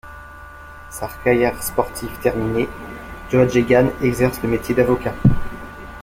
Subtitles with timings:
[0.89, 2.67] Sa carrière sportive terminée,
[3.29, 5.13] Geoghegan exerce le métier d'avocat.